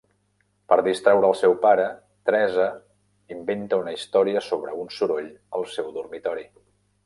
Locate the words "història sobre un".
3.99-4.93